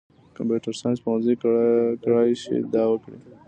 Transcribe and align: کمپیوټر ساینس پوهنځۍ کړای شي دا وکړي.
کمپیوټر 0.37 0.73
ساینس 0.81 0.99
پوهنځۍ 1.03 1.35
کړای 2.03 2.29
شي 2.41 2.55
دا 2.73 2.83
وکړي. 2.91 3.17